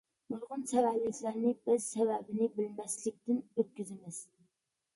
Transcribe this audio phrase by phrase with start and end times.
[0.33, 4.21] نۇرغۇن سەۋەنلىكلەرنى بىز سەۋەبىنى بىلمەسلىكتىن ئۆتكۈزىمىز.